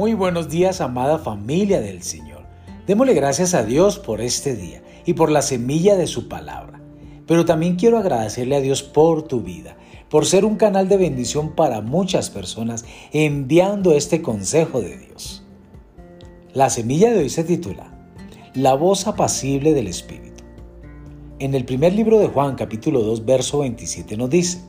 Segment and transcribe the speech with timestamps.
[0.00, 2.46] Muy buenos días, amada familia del Señor.
[2.86, 6.80] Démosle gracias a Dios por este día y por la semilla de su palabra.
[7.26, 9.76] Pero también quiero agradecerle a Dios por tu vida,
[10.08, 15.44] por ser un canal de bendición para muchas personas, enviando este consejo de Dios.
[16.54, 17.92] La semilla de hoy se titula
[18.54, 20.44] La voz apacible del Espíritu.
[21.40, 24.62] En el primer libro de Juan, capítulo 2, verso 27 nos dice,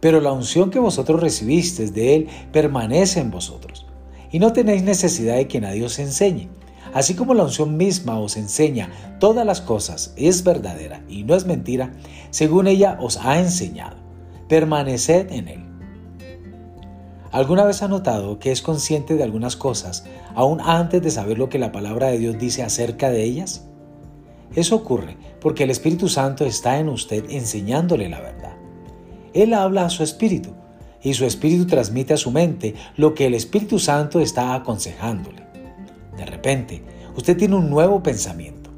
[0.00, 3.86] Pero la unción que vosotros recibisteis de Él permanece en vosotros
[4.32, 6.48] y no tenéis necesidad de que nadie os enseñe.
[6.94, 11.46] Así como la unción misma os enseña todas las cosas, es verdadera y no es
[11.46, 11.92] mentira,
[12.30, 13.96] según ella os ha enseñado.
[14.48, 15.64] Permaneced en él.
[17.30, 21.48] ¿Alguna vez ha notado que es consciente de algunas cosas aún antes de saber lo
[21.48, 23.66] que la palabra de Dios dice acerca de ellas?
[24.54, 28.52] Eso ocurre porque el Espíritu Santo está en usted enseñándole la verdad.
[29.32, 30.54] Él habla a su espíritu
[31.02, 35.42] y su espíritu transmite a su mente lo que el Espíritu Santo está aconsejándole.
[36.16, 36.82] De repente,
[37.16, 38.70] usted tiene un nuevo pensamiento.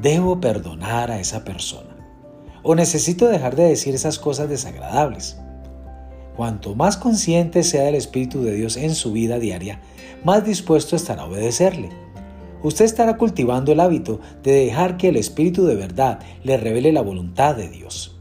[0.00, 1.96] Debo perdonar a esa persona.
[2.62, 5.38] O necesito dejar de decir esas cosas desagradables.
[6.36, 9.80] Cuanto más consciente sea del Espíritu de Dios en su vida diaria,
[10.24, 11.88] más dispuesto estará a obedecerle.
[12.62, 17.00] Usted estará cultivando el hábito de dejar que el Espíritu de verdad le revele la
[17.00, 18.18] voluntad de Dios.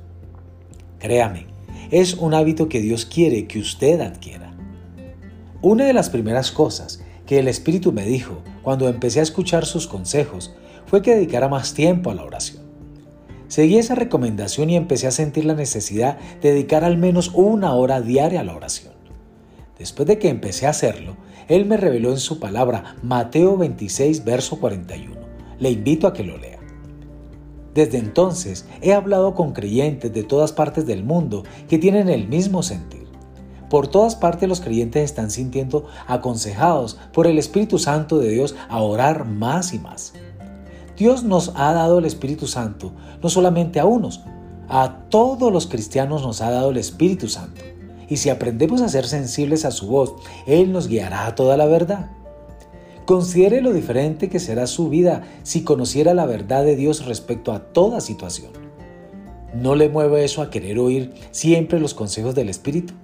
[1.00, 1.48] Créame,
[1.92, 4.54] es un hábito que Dios quiere que usted adquiera.
[5.62, 9.88] Una de las primeras cosas que el Espíritu me dijo cuando empecé a escuchar sus
[9.88, 10.54] consejos
[10.86, 12.64] fue que dedicara más tiempo a la oración.
[13.48, 18.02] Seguí esa recomendación y empecé a sentir la necesidad de dedicar al menos una hora
[18.02, 18.94] diaria a la oración.
[19.78, 24.60] Después de que empecé a hacerlo, Él me reveló en su palabra Mateo 26, verso
[24.60, 25.16] 41.
[25.60, 26.55] Le invito a que lo lea.
[27.76, 32.64] Desde entonces he hablado con creyentes de todas partes del mundo que tienen el mismo
[32.64, 33.06] sentir.
[33.70, 38.82] Por todas partes los creyentes están sintiendo aconsejados por el Espíritu Santo de Dios a
[38.82, 40.14] orar más y más.
[40.96, 44.22] Dios nos ha dado el Espíritu Santo no solamente a unos,
[44.70, 47.62] a todos los cristianos nos ha dado el Espíritu Santo.
[48.08, 50.14] Y si aprendemos a ser sensibles a su voz,
[50.48, 52.10] Él nos guiará a toda la verdad.
[53.06, 57.60] Considere lo diferente que será su vida si conociera la verdad de Dios respecto a
[57.60, 58.52] toda situación.
[59.54, 62.96] ¿No le mueve eso a querer oír siempre los consejos del Espíritu?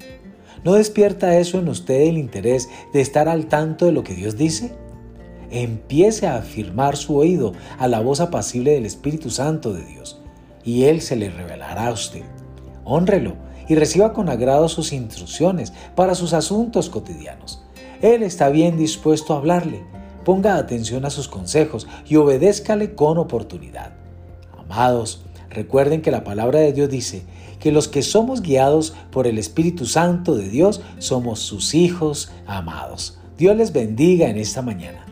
[0.64, 4.38] ¿No despierta eso en usted el interés de estar al tanto de lo que Dios
[4.38, 4.72] dice?
[5.52, 10.20] Empiece a afirmar su oído a la voz apacible del Espíritu Santo de Dios,
[10.64, 12.24] y Él se le revelará a usted.
[12.86, 13.36] Honrelo
[13.68, 17.64] y reciba con agrado sus instrucciones para sus asuntos cotidianos.
[18.02, 19.84] Él está bien dispuesto a hablarle.
[20.26, 23.94] Ponga atención a sus consejos y obedézcale con oportunidad.
[24.58, 27.24] Amados, recuerden que la palabra de Dios dice
[27.60, 33.20] que los que somos guiados por el Espíritu Santo de Dios somos sus hijos amados.
[33.38, 35.06] Dios les bendiga en esta mañana.